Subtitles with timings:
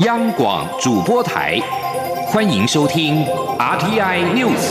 [0.00, 1.58] 央广主播台，
[2.28, 3.24] 欢迎收听
[3.58, 4.70] RTI News。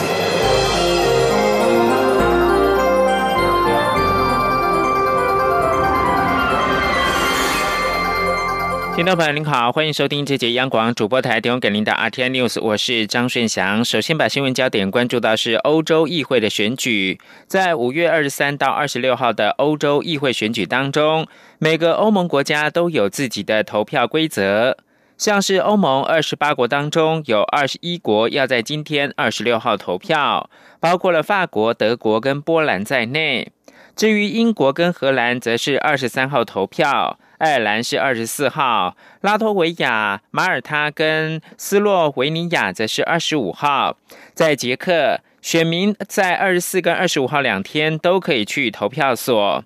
[8.96, 13.84] 听众朋友您好，欢迎收听这节央广主播台提供给您的 RTI News，我是张顺祥。
[13.84, 21.28] 首先把新闻焦点关注到是欧洲议会的选举，在五月二十三到二十六号的欧洲议会选举当中，
[21.60, 24.78] 每个欧盟国家都有自己的投票规则。
[25.18, 30.48] 像是欧盟二十八国当中，有二十一国要在今天二十六号投票，
[30.80, 33.52] 包括了法国、德国跟波兰在内。
[33.96, 43.98] 至于英国跟荷兰，则是二十三号投票；爱尔兰是二十四号；拉脱维亚、马耳他跟斯洛维尼亚则是二十五号。
[44.36, 49.66] 在捷克，选民在二十四跟二十五号两天都可以去投票所。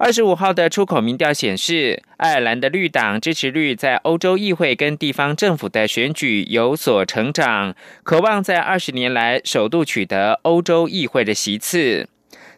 [0.00, 12.08] 二十五号的出口民调显示，爱尔兰的绿党支持率在欧洲议会跟地方政府的选举有所成长，渴望在二十年来首度取得欧洲议会的席次。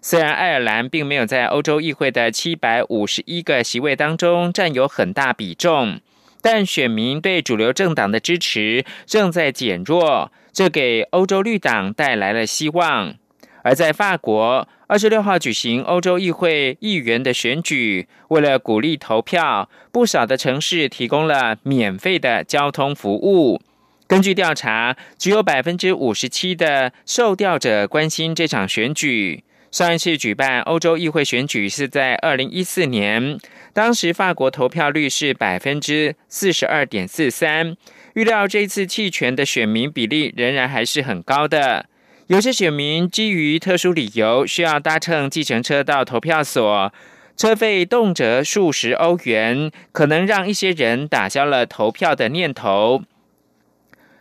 [0.02, 5.98] 虽然爱尔兰并没有在欧洲议会的七百五十一个席位当中占有很大比重，
[6.42, 13.14] 但选民对主流政党的支持正在减弱，这给欧洲绿党带来了希望。
[13.62, 14.68] 而在法国。
[14.86, 23.60] 二十六号举行欧洲议会议员的选举，为了鼓励投票，不少的城市提供了免费的交通服务。
[24.08, 29.44] 根据调查，只有百分之五十七的受调者关心这场选举。
[29.70, 33.38] 上一次举办欧洲议会选举是在二零一四年，
[33.72, 37.76] 当时法国投票率是百分之四十二点四三。
[38.14, 41.86] 预料这次弃权的选民比例仍然还是很高的。
[42.30, 46.92] 有些选民基于特殊理由需要搭乘计程车到投票所，
[47.36, 53.02] 车费动辄数十欧元，可能让一些人打消了投票的念头。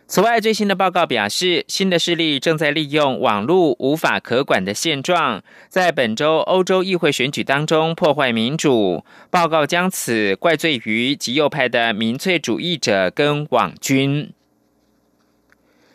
[0.08, 9.04] 此外，最新的报告表示，新的势力正在利用网络无法可管的现状，在本周欧洲议会选举当中破坏民主。
[9.30, 14.32] 报告将此怪罪于极右派的民粹主义者跟网军。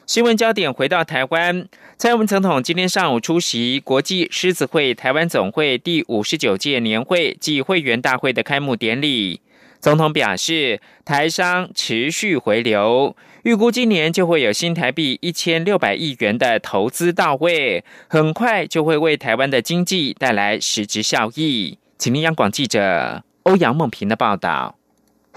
[0.06, 1.68] 新闻焦点回到台湾，
[1.98, 9.42] 蔡英文总统今天上午出席国际狮子会台湾总会第五十九届年会暨会员大会的开幕典礼。
[9.80, 21.80] 总统表示，台商持续回流，预估今年就会有新台币一千六百亿元的投资到位，很快就会为台湾的经济带来实质效益。
[21.98, 24.78] 请听央广记者欧阳梦平的报道。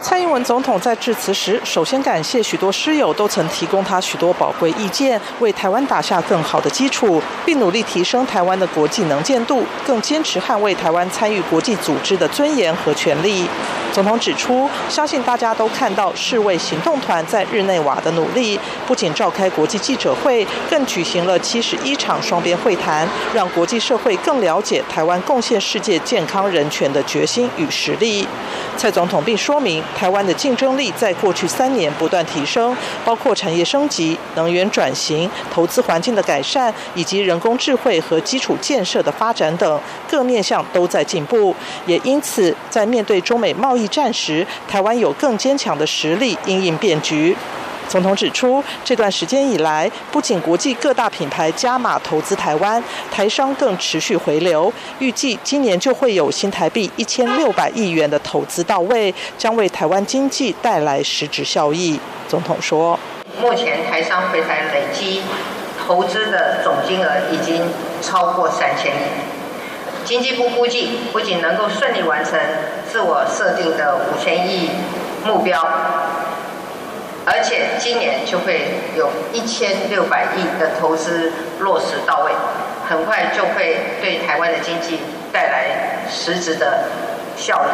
[0.00, 13.44] 蔡英文总统在致辞时，首先感谢许多师友都曾提供他许多宝贵意见，为台湾打下更好的基础，并努力提升台湾的国际能见度，更坚持捍卫台湾参与国际组织的尊严和权利。
[13.92, 28.24] 总统指出，相信大家都看到世卫行动团在日内瓦的努力，不仅召开国际记者会，更举行了七十一场双边会谈，让国际社会更了解台湾贡献世界健康人权的决心与实力。
[28.76, 41.54] 蔡总统并说明，台湾的竞争力在过去三年不断提升，包括产业升级、能源转型、投资环境的改善，以及人工智慧和基础建设的发展等各面向都在进步。
[41.86, 47.36] 也因此，在面对中美贸易战时，台湾有更坚强的实力应应变局。
[47.88, 54.70] 总统指出，这段时间以来，不仅国际各大品牌加码投资台湾，台商更持续回流。
[54.98, 61.98] 预计今年就会有新台币一千六百亿元的投资到位，将为台湾经济带来实质效益。
[62.28, 62.98] 总统说
[63.40, 65.22] ：“目前台商回台累积
[65.86, 67.72] 投资的总金额已经
[68.02, 68.98] 超过三千亿。
[70.04, 72.38] 经济部估计，不仅能够顺利完成
[72.86, 74.68] 自我设定的五千亿
[75.24, 75.58] 目标。”
[77.30, 81.30] 而且今年就会有一千六百亿的投资
[81.60, 82.32] 落实到位，
[82.88, 84.98] 很快就会对台湾的经济
[85.30, 86.84] 带来实质的
[87.36, 87.68] 效益。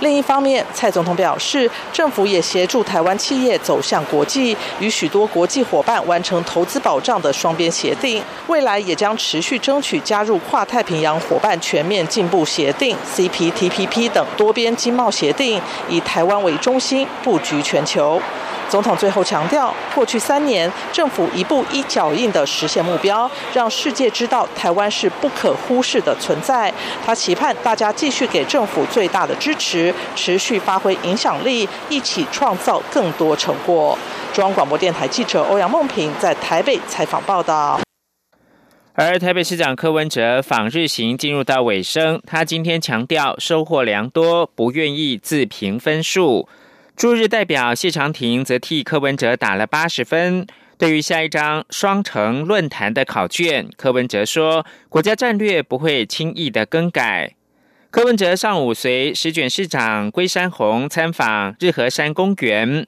[0.00, 18.20] 另一方面，蔡总统表示，政府也协助台湾企业走向国际，与许多国际伙伴完成投资保障的双边协定，未来也将持续争取加入跨太平洋伙伴全面进步协定 （CPTPP） 等多边经贸协定，以台湾为中心布局全球。
[18.68, 26.72] 总统最后强调，过去三年政府一步一脚印的实现目标，让世界知道台湾是不可忽视的存在。
[27.04, 33.98] 他期盼大家继续给政府最大的支持，持续发挥影响力，一起创造更多成果。
[34.32, 37.78] 中央广播电台记者欧阳梦平在台北采访报道。
[38.94, 46.48] 而台北市长柯文哲访日行进入到尾声，他今天强调收获良多，不愿意自评分数。
[46.96, 50.46] 驻日代表谢长廷则替柯文哲打了八十分。
[50.78, 57.34] 对于下一张双城论坛的考卷，柯文哲说：“国家战略不会轻易的更改。”
[57.90, 62.86] 柯文哲上午随石卷市长龟山宏参访日和山公园。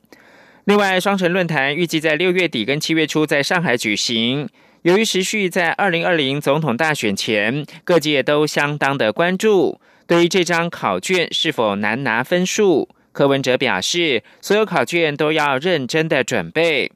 [0.65, 4.49] 另外，双城论坛预计在六月底跟七月初在上海举行。
[4.83, 9.81] 由于时序在二零二零总统大选前，各界都相当的关注。
[10.07, 16.93] 对于这张考卷是否难拿分数，柯文哲表示，所有考卷都要认真的准备。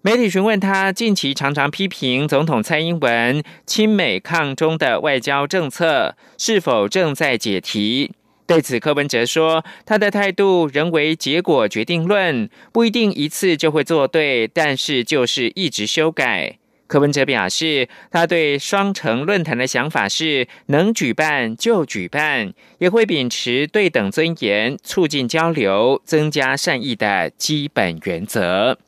[0.00, 8.12] 媒体询问他近期常常批评总统蔡英文亲美抗中的外交政策是否正在解题？
[8.46, 28.78] 对此，柯文哲说：“他的态度仍为结果决定论，不一定一次就会做对，但是就是一直修改。”柯文哲表示，他对双城论坛的想法是能举办就举办，也会秉持对等尊严、促进交流、增加善意的基本原则。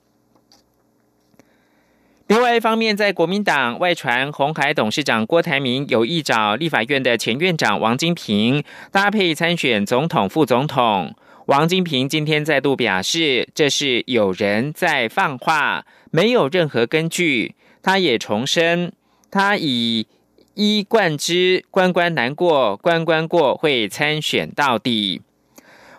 [2.28, 8.62] 另外一方面，在国民党外传红海董事长郭台铭有意找立法院的前院长王金平
[8.92, 11.16] 搭配参选总统、副总统。
[11.46, 17.54] 王金平今天再度表示，这是有人在放话，没有任何根据。
[17.82, 18.92] 他也重申，
[19.30, 20.06] 他以
[20.54, 25.22] 一贯之，关关难过关关过，会参选到底。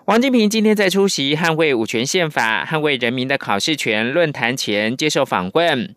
[0.05, 5.95] 王金平今天在出席捍卫五权宪法、捍卫人民的考试权论坛前接受访问。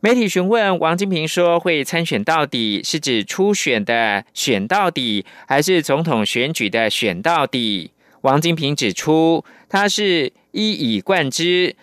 [0.00, 7.92] 媒体询问王金平说：“会参选到底是指初选的选到底，还是总统选举的选到底？”
[8.22, 11.76] 王金平指出，他是一以贯之，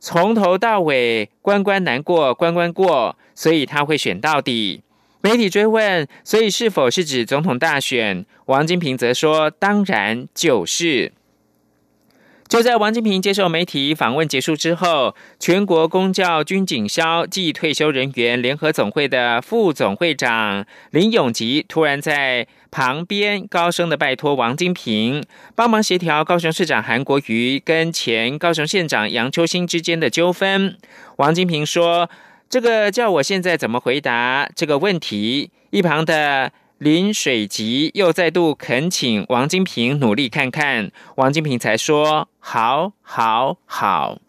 [0.00, 4.82] 从头到尾关关难过关关过，所以他会选到底。
[5.20, 8.24] 媒体追问，所以是否是指总统大选？
[8.46, 11.12] 王金平则说：“当然就是。”
[12.58, 25.22] 就在王金平接受媒体访问结束之后，全国公教军警消暨退休人员联合总会的副总会长林永吉突然在旁边高声的拜托王金平
[25.54, 30.76] 帮忙协调高雄市长韩国瑜跟前高雄县长杨秋兴之间的纠纷。
[31.18, 32.10] 王金平说
[32.50, 36.50] ：“这个叫我现在怎么回答这个问题？”一旁的。
[36.78, 44.20] 林水吉又再度恳请王金平努力看看，王金平才说：“好，好，好。”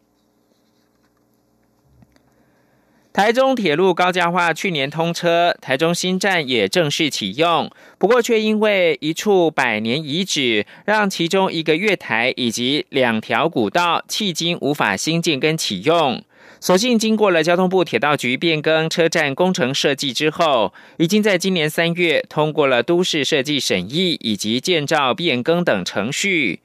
[3.14, 7.70] 台中铁路高架化去年通车，台中新站也正式启用，
[8.00, 16.24] 不过却因为一处百年遗址，让其中一个月台以及两条古道迄今无法新建跟启用。
[16.62, 26.60] 所幸经过了交通部铁道局变更车站工程设计之后，已经在今年三月通过了都市设计审议以及建造变更等程序，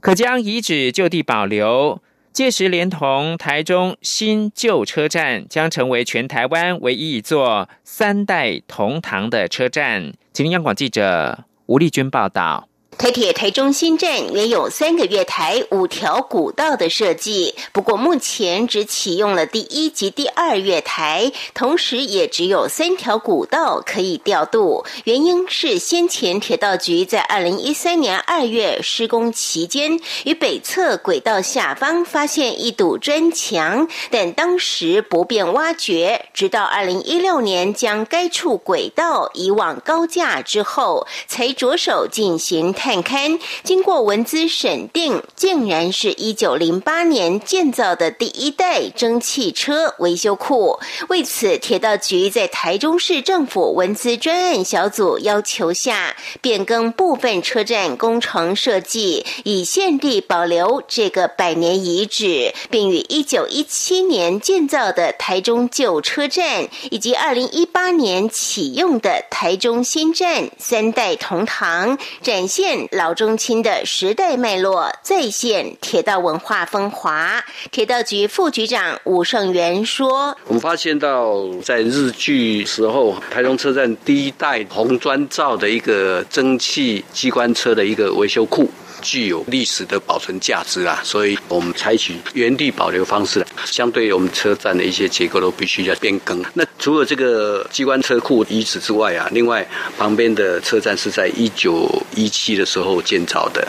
[0.00, 2.00] 可将遗址就地保留。
[2.32, 10.12] 届时，连同台中新旧车站，将成为全台湾唯一一座三代同堂的车站。
[10.32, 12.68] 吉林央广记者吴丽君报道。
[12.98, 24.86] 台铁台中新站原有三个月台、五条古道的设计，不过目前只启用了第一及第二月台，同时也只有三条古道可以调度。
[25.04, 42.74] 原因是先前铁道局在二零一三年二月施工期间，于北侧轨道下方发现一堵砖墙，但当时不便挖掘，直到二零一六年将该处轨道移往高架之后，才着手进行。
[42.86, 50.78] 探勘经过文资审定，竟然是一九零八年建造的第一代蒸汽车维修库。
[51.08, 72.75] 为此，铁道局在台中市政府文资专案小组要求下，变更部分车站工程设计，以现地保留这个百年遗址，并与一九一七年建造的台中旧车站以及二零一八年启用的台中新站三代同堂，展现。
[72.92, 77.44] 老中青的时代脉络再现铁道文化风华。
[77.70, 88.68] 铁道局副局长武胜元说：“我们发现到在日据时候，台中车站第一代红砖造的一个蒸汽机关车的一个维修库。”
[89.06, 93.46] 具有历史的保存价值啊，所以我们采取原地保留方式。
[93.64, 96.44] 相对于我们车站的一些结构都必须要变更。
[96.54, 99.64] 那除了这个机关车库遗址之外啊，另外
[99.96, 103.66] 旁边的车站是在一九一七的时候建造的，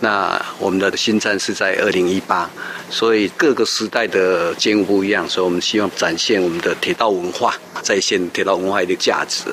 [0.00, 2.50] 那我们的新站是在二零一八。
[2.88, 9.46] 所以各个时代的建筑不一样，所以我们希望展现我们的铁道文化，再现铁道文化的价值。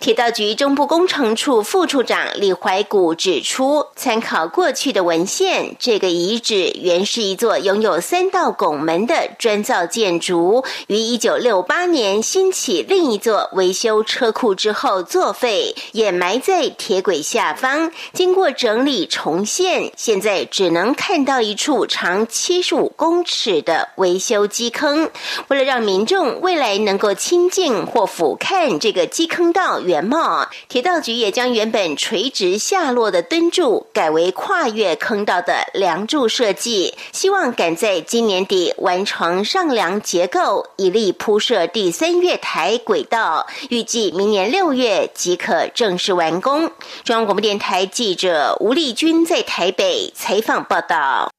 [0.00, 17.92] 铁道局中部工程处副处长李怀古指出，参考过去的文献，这个遗址原是一座拥有三道拱门的砖造建筑，于一九六八年兴起另一座维修车库之后作废，掩埋在铁轨下方。
[18.14, 25.10] 经过整理重现，现在只能看到一处长七十五公尺的维修基坑。
[25.48, 43.48] 为了让民众未来能够亲近或俯瞰这个基坑道原貌，铁道局也将原本垂直下落的墩柱改为跨越坑道的梁柱设计，希望赶在今年底完成上梁结构，以利铺设第三月台轨道。
[43.68, 46.70] 预计明年六月即可正式完工。
[47.02, 47.88] 中央广播电台。
[47.90, 51.30] 记者吴丽君在台北采访报道。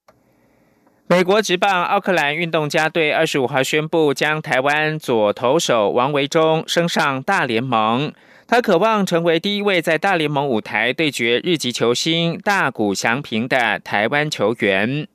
[1.08, 8.14] 美国职棒奥克兰运动家队二十五号宣布，将台湾左投手王维忠升上大联盟。
[8.48, 15.06] 他渴望成为第一位在大联盟舞台对决日籍球星大谷翔平的台湾球员。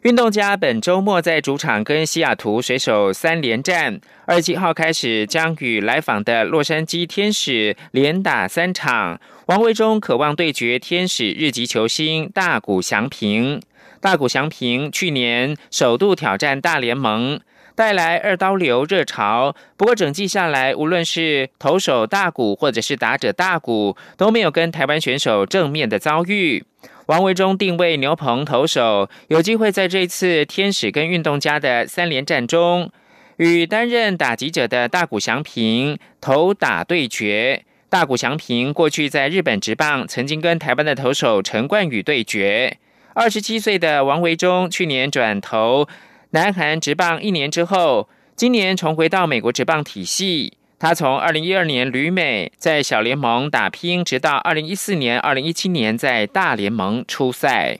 [0.00, 9.20] 运动家本周末在主场跟西雅图水手三连战，二十七号开始将与来访的洛杉矶天使连打三场。
[9.46, 13.60] 王维忠渴望对决天使日籍球星大谷翔平。
[14.00, 17.40] 大谷翔平去年首度挑战大联盟，
[17.74, 19.56] 带来二刀流热潮。
[19.76, 26.64] 不过整季下来，无论是投手大谷或者是打者大谷，都没有跟台湾选手正面的遭遇。
[27.06, 32.92] 王维忠定位牛棚投手，有机会在这次天使跟运动家的三连战中，
[33.38, 37.64] 与担任打击者的大谷翔平投打对决。
[37.92, 42.78] 大谷翔平过去在日本职棒曾经跟台湾的投手陈冠宇对决。
[43.12, 45.86] 二十七岁的王维忠去年转投
[46.30, 50.54] 南韩职棒一年之后，今年重回到美国职棒体系。
[50.78, 57.78] 他从二零一二年旅美在小联盟打拼，直到二零一四年、二零一七年在大联盟出赛。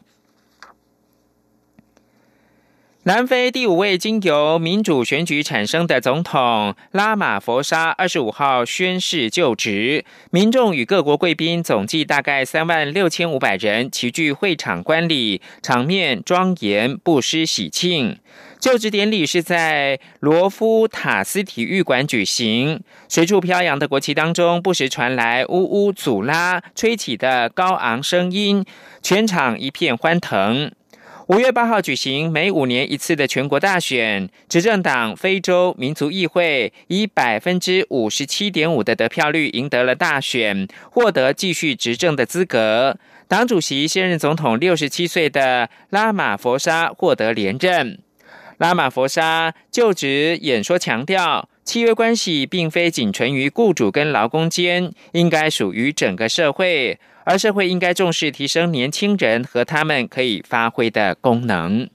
[3.04, 18.20] 南非第五位经由民主选举产生的总统拉马佛沙二十五号宣誓就职，民众与各国贵宾总计大概三万六千五百人齐聚会场观礼，场面庄严，不失喜庆。
[18.60, 28.64] 就职典礼是在罗夫塔斯体育馆举行，随处飘扬的国旗当中，不时传来呜呜祖拉吹起的高昂声音，
[29.02, 30.70] 全场一片欢腾。
[31.32, 42.98] 五月八号举行每五年一次的全国大选，执政党非洲民族议会以百分之五十七点五的得票率赢得了大选，获得继续执政的资格。
[43.28, 47.98] 党主席现任总统六十七岁的拉马佛沙获得连任。
[48.58, 57.00] 拉马佛沙就职演说强调，契约关系并非仅存于雇主跟劳工间，应该属于整个社会。
[57.24, 61.88] 而社会应该重视提升年轻人和他们可以发挥的功能。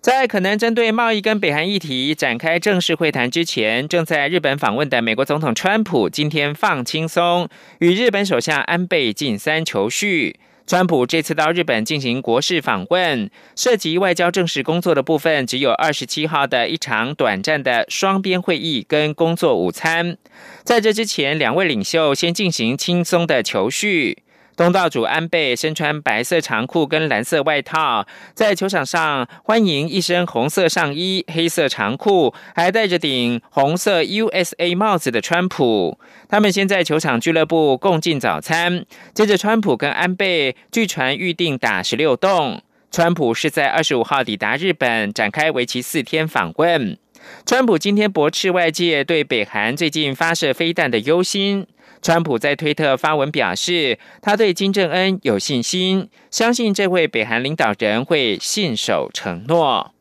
[0.00, 7.48] 在可能针对贸易跟北韩议题展开正式会谈之前，正在日本访问的美国总统川普今天放轻松，
[7.80, 10.38] 与日本首相安倍晋三求叙。
[10.68, 20.18] 川普这次到日本进行国事访问，涉及外交正式工作的部分，只有二十七号的一场短暂的双边会议跟工作午餐。
[20.64, 24.18] 在这之前，两位领袖先进行轻松的求叙。
[24.58, 35.96] 东道主安倍身穿白色长裤跟蓝色外套，在球场上欢迎一身红色上衣、黑色长裤，还戴着顶红色 USA 帽子的川普。
[36.28, 38.84] 他们先在球场俱乐部共进早餐，
[39.14, 42.60] 接着川普跟安倍据传预定打十六洞。
[42.90, 46.98] 川普是在二十五号抵达日本，展开为期四天访问。
[47.46, 51.68] 川普今天驳斥外界对北韩最近发射飞弹的忧心。
[52.00, 59.92] 川普在推特发文表示，他对金正恩有信心，相信这位北韩领导人会信守承诺。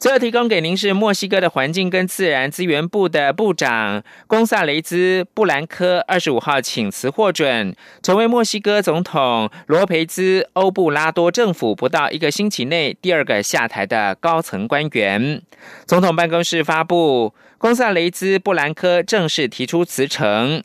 [0.00, 15.42] 最后提供给您是墨西哥的环境跟自然资源部的部长贡萨雷兹·布兰科二十五号请辞获准，成为墨西哥总统罗培兹·欧布拉多政府不到一个星期内第二个下台的高层官员。
[15.84, 20.62] 总统办公室发布，贡萨雷兹·布兰科正式提出辞呈。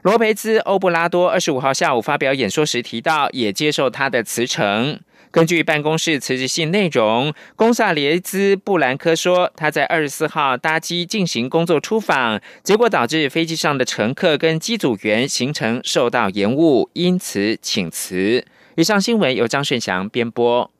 [0.00, 4.98] 罗培兹·欧布拉多二十五号下午发表演说时提到，也接受他的辞呈。
[5.30, 18.44] 根据办公室辞职信内容，贡萨列兹·布兰科说，他在二十四号搭机进行工作出访，结果导致飞机上的乘客跟机组员行程受到延误，因此请辞。
[18.76, 20.70] 以上新闻由张顺祥编播。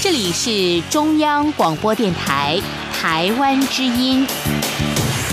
[0.00, 2.58] 这里是中央广播电台
[2.92, 4.26] 台湾之音。